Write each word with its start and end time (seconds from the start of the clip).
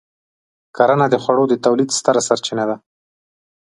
کرنه 0.75 1.05
د 1.09 1.15
خوړو 1.23 1.45
د 1.49 1.53
تولید 1.65 1.89
ستره 1.97 2.21
سرچینه 2.27 2.63
ده. 2.69 2.75